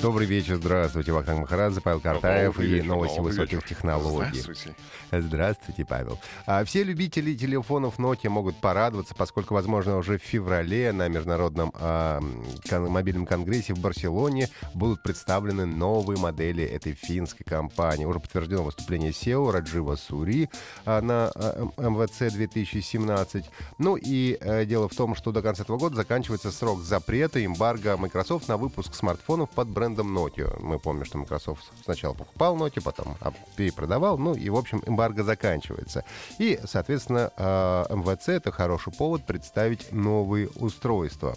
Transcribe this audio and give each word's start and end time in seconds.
Добрый 0.00 0.28
вечер, 0.28 0.56
здравствуйте. 0.56 1.10
Вахтанг 1.10 1.40
Махарадзе, 1.40 1.80
Павел 1.80 1.98
Картаев 1.98 2.52
Добрый 2.52 2.68
и 2.68 2.74
вечер, 2.74 2.86
новости 2.86 3.18
высоких 3.18 3.54
вечер. 3.54 3.68
технологий. 3.68 4.38
Здравствуйте. 4.38 4.76
Здравствуйте, 5.10 5.84
Павел. 5.84 6.20
А, 6.46 6.64
все 6.64 6.84
любители 6.84 7.34
телефонов 7.34 7.98
Nokia 7.98 8.28
могут 8.28 8.60
порадоваться, 8.60 9.16
поскольку, 9.16 9.54
возможно, 9.54 9.96
уже 9.96 10.18
в 10.18 10.22
феврале 10.22 10.92
на 10.92 11.08
Международном 11.08 11.72
а, 11.74 12.22
кон- 12.70 12.88
мобильном 12.90 13.26
конгрессе 13.26 13.74
в 13.74 13.80
Барселоне 13.80 14.48
будут 14.72 15.02
представлены 15.02 15.66
новые 15.66 16.16
модели 16.16 16.62
этой 16.62 16.92
финской 16.92 17.44
компании. 17.44 18.04
Уже 18.04 18.20
подтверждено 18.20 18.62
выступление 18.62 19.10
SEO 19.10 19.50
Раджива 19.50 19.96
Сури 19.96 20.48
а, 20.84 21.00
на 21.00 21.32
а, 21.34 21.68
МВЦ 21.76 22.32
2017. 22.32 23.46
Ну 23.78 23.96
и 23.96 24.38
э, 24.40 24.64
дело 24.64 24.88
в 24.88 24.94
том, 24.94 25.16
что 25.16 25.32
до 25.32 25.42
конца 25.42 25.64
этого 25.64 25.76
года 25.76 25.96
заканчивается 25.96 26.52
срок 26.52 26.82
запрета 26.82 27.44
эмбарго 27.44 27.96
Microsoft 27.96 28.46
на 28.46 28.56
выпуск 28.56 28.94
смартфонов 28.94 29.50
под 29.50 29.66
брендом 29.68 29.87
Nokia. 29.96 30.56
Мы 30.60 30.78
помним, 30.78 31.04
что 31.04 31.18
Microsoft 31.18 31.64
сначала 31.84 32.14
покупал 32.14 32.56
Nokia, 32.56 32.82
потом 32.82 33.16
перепродавал. 33.56 34.18
Ну 34.18 34.34
и, 34.34 34.48
в 34.50 34.56
общем, 34.56 34.82
эмбарго 34.86 35.22
заканчивается. 35.22 36.04
И, 36.38 36.58
соответственно, 36.64 37.32
э, 37.36 37.86
МВЦ— 37.90 38.28
это 38.28 38.52
хороший 38.52 38.92
повод 38.92 39.26
представить 39.26 39.92
новые 39.92 40.48
устройства. 40.48 41.36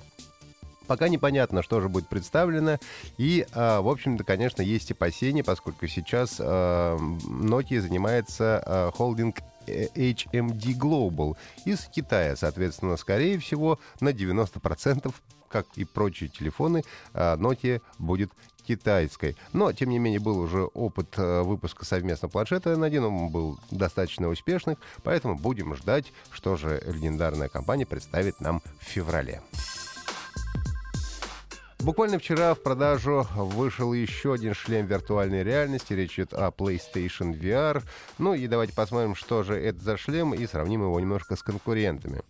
Пока 0.92 1.08
непонятно, 1.08 1.64
что 1.64 1.80
же 1.80 1.88
будет 1.88 2.10
представлено. 2.10 2.78
И, 3.18 3.46
а, 3.54 3.80
в 3.82 3.88
общем-то, 3.88 4.26
конечно, 4.26 4.62
есть 4.62 4.92
опасения, 4.92 5.42
поскольку 5.42 5.88
сейчас 5.88 6.36
а, 6.40 6.98
Nokia 6.98 7.80
занимается 7.80 8.62
а, 8.66 8.92
холдинг 8.92 9.38
э, 9.68 9.88
HMD 9.96 10.78
Global 10.78 11.38
из 11.64 11.86
Китая. 11.86 12.36
Соответственно, 12.36 12.98
скорее 12.98 13.40
всего, 13.40 13.80
на 14.02 14.10
90%, 14.10 15.14
как 15.52 15.66
и 15.76 15.86
прочие 15.86 16.30
телефоны, 16.30 16.84
а, 17.14 17.38
Nokia 17.38 17.82
будет 18.00 18.32
китайской. 18.62 19.36
Но, 19.54 19.72
тем 19.74 19.90
не 19.90 20.00
менее, 20.00 20.20
был 20.20 20.40
уже 20.40 20.64
опыт 20.64 21.16
э, 21.18 21.42
выпуска 21.42 21.84
совместно 21.84 22.30
планшета 22.30 22.78
на 22.78 22.86
один, 22.86 23.04
он 23.06 23.30
был 23.30 23.60
достаточно 23.72 24.30
успешным, 24.30 24.78
поэтому 25.04 25.36
будем 25.36 25.76
ждать, 25.76 26.14
что 26.30 26.56
же 26.56 26.82
легендарная 26.86 27.50
компания 27.50 27.86
представит 27.86 28.40
нам 28.40 28.62
в 28.80 28.84
феврале. 28.84 29.42
Буквально 31.80 32.20
вчера 32.20 32.54
в 32.54 32.62
продажу 32.62 33.26
вышел 33.36 33.92
еще 33.92 34.34
один 34.34 34.54
шлем 34.54 34.86
виртуальной 34.86 35.44
реальности. 35.44 35.94
Речь 35.94 36.14
идет 36.14 36.32
о 36.34 36.50
PlayStation 36.50 37.34
VR. 37.34 37.82
Ну 38.20 38.36
и 38.36 38.46
давайте 38.46 38.74
посмотрим, 38.74 39.16
что 39.16 39.42
же 39.42 39.56
это 39.56 39.84
за 39.84 39.98
шлем, 39.98 40.36
и 40.36 40.46
сравним 40.46 40.84
его 40.84 41.00
немножко 41.00 41.36
с 41.36 41.42
конкурентами. 41.42 42.22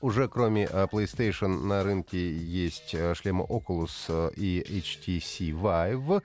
Уже 0.00 0.28
кроме 0.28 0.64
э, 0.64 0.86
PlayStation 0.86 1.48
на 1.64 1.82
рынке 1.82 2.32
есть 2.32 2.94
э, 2.94 3.14
шлемы 3.14 3.44
Oculus 3.44 3.90
э, 4.08 4.30
и 4.36 4.64
HTC 4.68 5.50
Vive. 5.50 6.22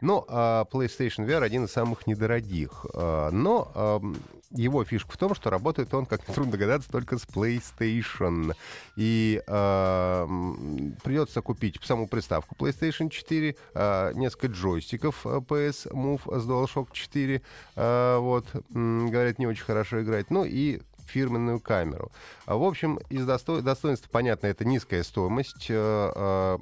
Но 0.00 0.26
PlayStation 0.28 1.28
VR 1.28 1.44
один 1.44 1.66
из 1.66 1.70
самых 1.70 2.08
недорогих. 2.08 2.86
Но 2.92 3.70
ам, 3.72 4.16
его 4.50 4.84
фишка 4.84 5.12
в 5.12 5.16
том, 5.16 5.32
что 5.36 5.48
работает 5.48 5.94
он, 5.94 6.06
как 6.06 6.28
нетрудно 6.28 6.50
догадаться, 6.50 6.90
только 6.90 7.18
с 7.18 7.22
PlayStation. 7.22 8.56
И 8.96 9.40
ам, 9.46 10.96
придется 11.04 11.40
купить 11.40 11.78
саму 11.84 12.08
приставку 12.08 12.56
PlayStation 12.56 13.10
4, 13.10 13.54
а, 13.74 14.12
несколько 14.14 14.48
джойстиков 14.48 15.24
PS 15.24 15.92
Move 15.92 16.40
с 16.40 16.48
DualShock 16.48 16.88
4. 16.92 17.40
а, 17.76 18.18
Вот, 18.18 18.46
говорят, 18.70 19.38
не 19.38 19.46
очень 19.46 19.62
хорошо 19.62 20.02
играть. 20.02 20.32
Ну 20.32 20.44
и 20.44 20.80
фирменную 21.16 21.60
камеру. 21.60 22.10
А, 22.46 22.56
В 22.56 22.64
общем, 22.64 22.98
из 23.10 23.26
досто- 23.26 23.60
достоинств, 23.60 24.08
понятно, 24.10 24.46
это 24.46 24.64
низкая 24.64 25.02
стоимость. 25.02 25.66
э, 25.68 26.12
э, 26.14 26.58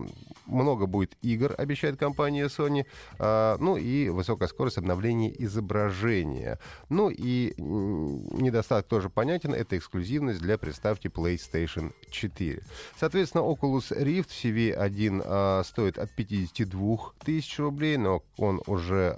Много 0.47 0.87
будет 0.87 1.17
игр, 1.23 1.55
обещает 1.57 1.97
компания 1.99 2.47
Sony. 2.47 2.85
э, 3.19 3.57
Ну 3.61 3.77
и 3.77 4.09
высокая 4.09 4.49
скорость 4.49 4.79
обновления 4.79 5.33
изображения. 5.45 6.59
Ну 6.89 7.11
и 7.11 7.55
недостаток 7.59 8.87
тоже 8.89 9.09
понятен. 9.11 9.55
Это 9.55 9.77
эксклюзивность 9.79 10.41
для 10.41 10.59
приставки 10.59 11.07
PlayStation 11.09 11.93
4. 12.11 12.63
Соответственно, 12.99 13.43
Oculus 13.43 13.91
Rift 13.97 14.29
CV1 14.31 15.23
э, 15.25 15.63
стоит 15.65 15.99
от 15.99 16.11
52 16.11 17.13
тысяч 17.25 17.59
рублей, 17.59 17.97
но 17.97 18.23
он 18.37 18.61
уже 18.67 19.17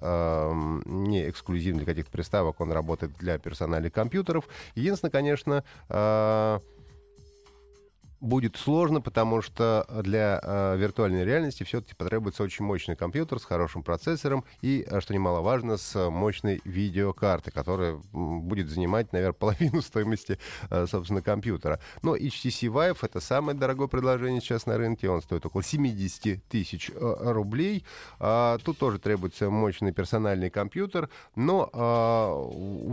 не 0.87 1.28
эксклюзивный 1.28 1.84
для 1.84 1.87
каких-то 1.87 2.10
приставок, 2.10 2.60
он 2.60 2.72
работает 2.72 3.12
для 3.19 3.38
персональных 3.38 3.92
компьютеров. 3.92 4.44
Единственное, 4.75 5.10
конечно, 5.22 5.62
э, 5.88 6.60
будет 8.21 8.56
сложно, 8.56 9.00
потому 9.00 9.41
что 9.43 9.87
для 10.03 10.41
э, 10.43 10.77
виртуальной 10.77 11.25
реальности 11.25 11.62
все-таки 11.65 11.94
потребуется 11.94 12.43
очень 12.43 12.65
мощный 12.65 12.97
компьютер 12.97 13.38
с 13.38 13.44
хорошим 13.44 13.83
процессором 13.84 14.44
и, 14.62 14.84
э, 14.84 15.00
что 15.00 15.15
немаловажно, 15.15 15.77
с 15.77 16.10
мощной 16.10 16.60
видеокартой, 16.65 17.53
которая 17.53 18.00
будет 18.12 18.69
занимать, 18.69 19.12
наверное, 19.12 19.33
половину 19.38 19.81
стоимости, 19.81 20.38
собственно, 20.87 21.22
компьютера. 21.22 21.81
Но 22.03 22.16
HTC 22.16 22.69
Vive— 22.69 22.99
это 23.03 23.21
самое 23.21 23.56
дорогое 23.56 23.87
предложение 23.87 24.41
сейчас 24.41 24.66
на 24.66 24.77
рынке. 24.77 25.09
Он 25.09 25.22
стоит 25.22 25.47
около 25.47 25.62
70 25.62 26.44
тысяч 26.49 26.91
рублей. 26.94 27.84
А, 28.19 28.59
Тут 28.59 28.78
тоже 28.78 28.99
требуется 28.99 29.50
мощный 29.50 29.93
персональный 29.93 30.50
компьютер, 30.50 31.09
но 31.34 31.71
а, 31.72 32.34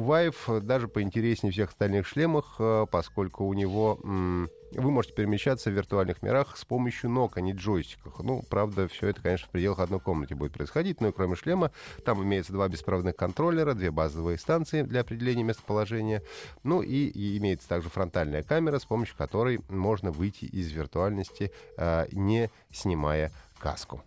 Vive 0.10 0.62
даже 0.62 0.88
поинтереснее 0.88 1.52
всех 1.52 1.70
остальных 1.70 2.08
шлемах, 2.08 2.56
э, 2.58 2.88
поскольку 2.90 3.46
у 3.46 3.54
него... 3.54 4.00
вы 4.02 4.92
можете 4.92 5.14
перемещаться 5.14 5.70
в 5.70 5.74
виртуальных 5.74 6.24
мирах 6.24 6.58
с 6.58 6.66
помощью 6.66 7.12
ног, 7.12 7.38
а 7.38 7.42
не 7.42 7.54
джойстиков. 7.54 8.20
Ну, 8.20 8.44
правда, 8.50 8.88
все 8.88 9.08
это, 9.08 9.22
конечно, 9.22 9.48
в 9.48 9.52
пределах 9.52 9.80
одной 9.80 10.00
комнаты 10.00 10.36
будет 10.36 10.54
происходить, 10.54 11.00
но 11.00 11.10
и 11.10 11.12
кроме 11.12 11.36
шлема 11.36 11.72
там 12.06 12.24
имеется 12.24 12.54
два 12.54 12.68
беспроводных 12.68 13.16
контроллера, 13.16 13.74
две 13.74 13.92
базовые 13.92 14.38
станции 14.40 14.82
для 14.82 15.02
определения 15.02 15.44
местоположения, 15.44 16.24
ну 16.64 16.82
и, 16.82 17.06
и 17.08 17.38
имеется 17.38 17.68
также 17.68 17.90
фронтальная 17.90 18.42
камера, 18.42 18.80
с 18.80 18.86
помощью 18.86 19.16
которой 19.16 19.62
можно 19.70 20.12
выйти 20.12 20.46
из 20.46 20.72
виртуальности, 20.72 21.52
а, 21.78 22.08
не 22.12 22.50
снимая 22.72 23.32
каску. 23.60 24.04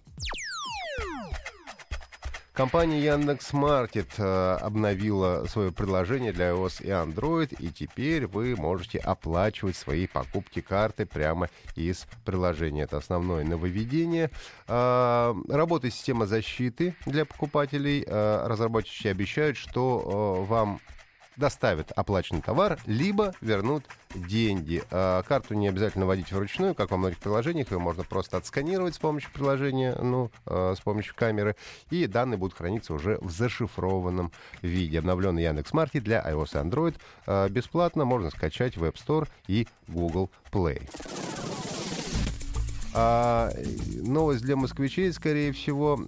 Компания 2.53 3.01
Яндекс.Маркет 3.03 4.11
э, 4.19 4.59
обновила 4.61 5.47
свое 5.47 5.73
предложение 5.73 6.33
для 6.33 6.51
iOS 6.51 6.85
и 6.85 6.89
Android, 6.89 7.57
и 7.59 7.71
теперь 7.71 8.27
вы 8.27 8.57
можете 8.57 8.99
оплачивать 8.99 9.75
свои 9.75 10.07
покупки 10.07 10.61
карты 10.61 11.07
прямо 11.07 11.49
из 11.77 12.07
приложения. 12.27 12.83
Это 12.83 12.99
основное 12.99 13.43
нововведение. 13.45 14.31
Э, 14.69 15.35
работает 15.49 15.95
система 15.95 16.27
защиты 16.27 16.95
для 17.07 17.25
покупателей. 17.25 18.05
Э, 18.07 18.47
разработчики 18.47 19.09
обещают, 19.09 19.57
что 19.57 20.45
вам 20.47 20.79
доставят 21.37 21.93
оплаченный 21.93 22.43
товар, 22.43 22.79
либо 22.87 23.35
вернут 23.41 23.85
деньги. 24.15 24.83
А, 24.91 25.23
Карту 25.23 25.55
не 25.55 25.69
обязательно 25.69 26.07
вводить 26.07 26.33
вручную, 26.33 26.75
как 26.75 26.91
во 26.91 26.97
многих 26.97 27.19
приложениях. 27.19 27.71
Ее 27.71 27.79
можно 27.79 28.05
просто 28.05 28.37
отсканировать 28.37 28.95
с 28.95 28.99
помощью 28.99 29.33
приложения, 29.33 29.97
ну, 30.01 30.31
э, 30.47 30.75
с 30.77 30.81
помощью 30.81 31.15
камеры. 31.15 31.57
И 31.91 32.07
данные 32.07 32.39
будут 32.39 32.57
храниться 32.57 32.95
уже 32.95 33.19
в 33.21 33.31
зашифрованном 33.31 34.33
виде. 34.61 34.99
Обновленный 34.99 35.45
Яндекс.Маркет 35.45 36.05
для 36.05 36.21
iOS 36.21 36.53
и 36.55 36.69
Android 36.69 36.97
э, 37.27 37.49
бесплатно 37.49 38.05
можно 38.05 38.31
скачать 38.31 38.77
в 38.77 38.85
App 38.85 38.95
Store 38.95 39.29
и 39.47 39.67
Google 39.89 40.31
Play. 40.51 40.89
А, 42.95 43.51
новость 44.03 44.43
для 44.43 44.57
москвичей, 44.57 45.13
скорее 45.13 45.53
всего, 45.53 45.99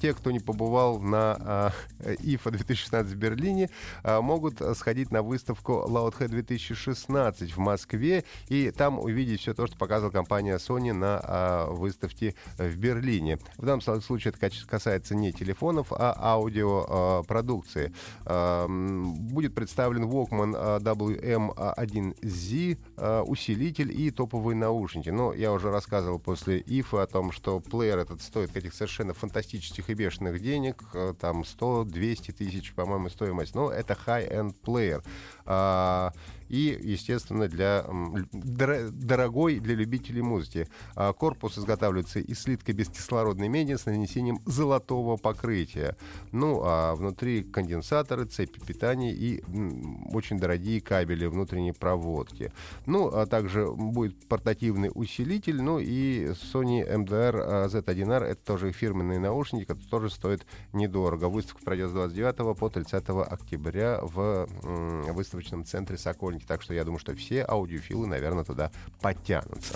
те, 0.00 0.14
кто 0.14 0.30
не 0.30 0.40
побывал 0.40 1.00
на 1.00 1.36
а, 1.40 1.72
IFA 2.00 2.52
2016 2.52 3.12
в 3.12 3.16
Берлине, 3.16 3.70
а, 4.02 4.20
могут 4.20 4.60
сходить 4.76 5.10
на 5.10 5.22
выставку 5.22 5.84
Loudhead 5.88 6.28
2016 6.28 7.56
в 7.56 7.58
Москве 7.58 8.24
и 8.48 8.70
там 8.70 8.98
увидеть 8.98 9.40
все 9.40 9.54
то, 9.54 9.66
что 9.66 9.76
показывала 9.76 10.12
компания 10.12 10.56
Sony 10.56 10.92
на 10.92 11.20
а, 11.22 11.70
выставке 11.70 12.34
в 12.56 12.76
Берлине. 12.76 13.38
В 13.56 13.64
данном 13.64 13.80
случае 14.00 14.32
это 14.32 14.50
касается 14.66 15.14
не 15.14 15.32
телефонов, 15.32 15.88
а 15.90 16.14
аудиопродукции. 16.18 17.92
А, 18.24 18.66
Будет 18.68 19.54
представлен 19.54 20.04
Walkman 20.04 20.54
а, 20.56 20.78
WM1Z 20.78 22.78
э, 22.96 23.20
усилитель 23.22 23.92
и 23.92 24.10
топовые 24.10 24.56
наушники. 24.56 25.10
Но 25.10 25.32
я 25.32 25.52
уже 25.52 25.70
рассказывал 25.70 26.18
после 26.28 26.62
ИФа 26.66 27.04
о 27.04 27.06
том, 27.06 27.32
что 27.32 27.58
плеер 27.58 27.96
этот 27.96 28.20
стоит 28.20 28.52
каких 28.52 28.74
совершенно 28.74 29.14
фантастических 29.14 29.88
и 29.88 29.94
бешеных 29.94 30.42
денег. 30.42 30.84
Э, 30.92 31.14
там 31.18 31.40
100-200 31.40 32.32
тысяч, 32.32 32.74
по-моему, 32.74 33.08
стоимость. 33.08 33.54
Но 33.54 33.70
это 33.70 33.96
high-end 34.06 34.54
плеер. 34.62 35.02
А, 36.48 36.52
и, 36.52 36.78
естественно, 36.82 37.48
для 37.48 37.84
дорогой 38.32 39.60
для 39.60 39.74
любителей 39.74 40.22
музыки. 40.22 40.68
А, 40.94 41.12
корпус 41.12 41.58
изготавливается 41.58 42.20
из 42.20 42.40
слитка 42.40 42.72
бескислородной 42.72 43.48
меди 43.48 43.74
с 43.74 43.86
нанесением 43.86 44.40
золотого 44.46 45.16
покрытия. 45.16 45.96
Ну, 46.32 46.60
а 46.64 46.94
внутри 46.94 47.42
конденсаторы, 47.42 48.24
цепи 48.24 48.60
питания 48.60 49.12
и 49.12 49.42
очень 50.12 50.38
дорогие 50.38 50.80
кабели 50.80 51.26
внутренней 51.26 51.72
проводки. 51.72 52.52
Ну, 52.86 53.08
а 53.08 53.26
также 53.26 53.70
будет 53.70 54.26
портативный 54.28 54.90
усилитель, 54.94 55.62
ну 55.62 55.78
и 55.78 56.28
Sony 56.52 56.86
MDR 56.88 57.68
Z1R, 57.68 58.24
это 58.24 58.44
тоже 58.44 58.72
фирменные 58.72 59.18
наушники, 59.18 59.64
которые 59.64 59.88
тоже 59.88 60.10
стоят 60.10 60.46
недорого. 60.72 61.28
Выставка 61.28 61.64
пройдет 61.64 61.90
с 61.90 61.92
29 61.92 62.58
по 62.58 62.68
30 62.68 63.08
октября 63.08 64.00
в 64.02 64.46
выставочном 65.12 65.64
центре 65.64 65.98
Сокольник 65.98 66.37
рынке. 66.38 66.46
Так 66.46 66.62
что 66.62 66.74
я 66.74 66.84
думаю, 66.84 66.98
что 66.98 67.14
все 67.14 67.44
аудиофилы, 67.46 68.06
наверное, 68.06 68.44
туда 68.44 68.70
подтянутся. 69.00 69.74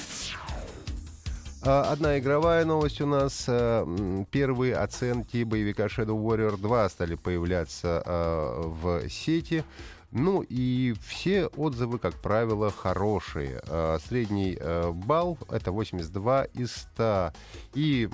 А, 1.64 1.92
одна 1.92 2.18
игровая 2.18 2.64
новость 2.64 3.00
у 3.00 3.06
нас. 3.06 3.44
Э, 3.46 4.24
первые 4.30 4.76
оценки 4.76 5.44
боевика 5.44 5.86
Shadow 5.86 6.20
Warrior 6.20 6.56
2 6.56 6.88
стали 6.88 7.14
появляться 7.14 8.02
э, 8.04 8.62
в 8.64 9.08
сети. 9.08 9.64
Ну 10.10 10.44
и 10.46 10.94
все 11.06 11.46
отзывы, 11.46 11.98
как 11.98 12.14
правило, 12.14 12.70
хорошие. 12.70 13.62
Э, 13.66 13.98
средний 14.06 14.58
балл— 15.06 15.38
это 15.50 15.70
82 15.70 16.44
из 16.54 16.74
100. 16.94 17.32
И 17.74 18.08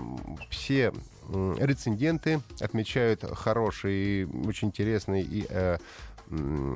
все 0.50 0.92
реценденты 1.58 2.40
отмечают 2.60 3.24
хорошие, 3.34 4.26
очень 4.46 4.68
интересные 4.68 5.22
и 5.22 5.46
Э, 6.30 6.74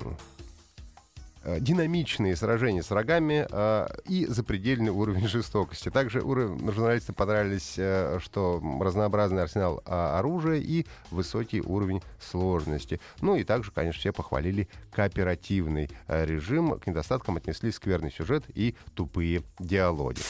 динамичные 1.44 2.36
сражения 2.36 2.82
с 2.82 2.90
врагами 2.90 3.46
э, 3.50 3.86
и 4.06 4.26
запредельный 4.26 4.90
уровень 4.90 5.28
жестокости. 5.28 5.90
Также 5.90 6.20
уровень, 6.20 6.58
журналистам 6.72 7.14
понравились, 7.14 7.74
э, 7.76 8.18
что 8.20 8.62
разнообразный 8.80 9.42
арсенал 9.42 9.82
э, 9.84 9.90
оружия 9.90 10.60
и 10.60 10.86
высокий 11.10 11.60
уровень 11.60 12.02
сложности. 12.20 13.00
Ну 13.20 13.36
и 13.36 13.44
также, 13.44 13.70
конечно, 13.70 14.00
все 14.00 14.12
похвалили 14.12 14.68
кооперативный 14.92 15.90
э, 16.08 16.24
режим. 16.24 16.78
К 16.78 16.86
недостаткам 16.86 17.36
отнесли 17.36 17.72
скверный 17.72 18.10
сюжет 18.10 18.44
и 18.54 18.74
тупые 18.94 19.42
диалоги. 19.58 20.20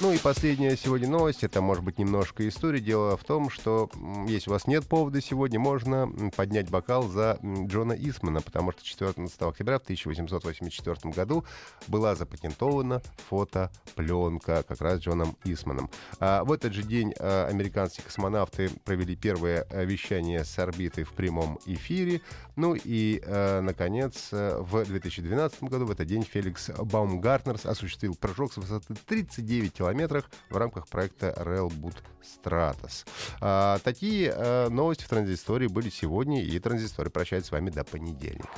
Ну 0.00 0.12
и 0.12 0.18
последняя 0.18 0.76
сегодня 0.78 1.08
новость, 1.08 1.44
это 1.44 1.60
может 1.60 1.84
быть 1.84 1.98
немножко 1.98 2.48
история. 2.48 2.80
Дело 2.80 3.18
в 3.18 3.24
том, 3.24 3.50
что 3.50 3.90
если 4.26 4.48
у 4.48 4.54
вас 4.54 4.66
нет 4.66 4.86
повода 4.86 5.20
сегодня, 5.20 5.60
можно 5.60 6.10
поднять 6.34 6.70
бокал 6.70 7.06
за 7.06 7.38
Джона 7.42 7.92
Исмана, 7.92 8.40
потому 8.40 8.72
что 8.72 8.82
14 8.82 9.42
октября 9.42 9.78
в 9.78 9.82
1884 9.82 11.12
году 11.12 11.44
была 11.86 12.14
запатентована 12.14 13.02
фотопленка 13.28 14.64
как 14.66 14.80
раз 14.80 15.00
Джоном 15.00 15.36
Исманом. 15.44 15.90
А 16.18 16.44
в 16.44 16.52
этот 16.52 16.72
же 16.72 16.82
день 16.82 17.12
а, 17.18 17.46
американские 17.48 18.04
космонавты 18.04 18.70
провели 18.84 19.16
первое 19.16 19.66
а, 19.68 19.84
вещание 19.84 20.44
с 20.44 20.58
орбиты 20.58 21.04
в 21.04 21.12
прямом 21.12 21.58
эфире. 21.66 22.22
Ну 22.56 22.74
и, 22.74 23.20
а, 23.26 23.60
наконец, 23.60 24.28
в 24.32 24.82
2012 24.84 25.64
году 25.64 25.84
в 25.84 25.90
этот 25.90 26.06
день 26.06 26.22
Феликс 26.22 26.70
Баумгартнер 26.70 27.58
осуществил 27.64 28.14
прыжок 28.14 28.54
с 28.54 28.56
высоты 28.56 28.94
39 29.06 29.69
километрах 29.70 30.30
в 30.50 30.56
рамках 30.56 30.88
проекта 30.88 31.34
Railboot 31.36 31.96
Stratos. 32.22 33.06
А, 33.40 33.78
такие 33.84 34.32
а, 34.34 34.68
новости 34.68 35.04
в 35.04 35.08
транзисторе 35.08 35.68
были 35.68 35.90
сегодня, 35.90 36.42
и 36.42 36.58
транзисторы 36.58 37.10
прощается 37.10 37.48
с 37.48 37.52
вами 37.52 37.70
до 37.70 37.84
понедельника. 37.84 38.48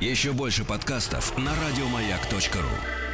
Еще 0.00 0.32
больше 0.32 0.64
подкастов 0.64 1.36
на 1.36 1.52
радиомаяк.ру 1.54 3.07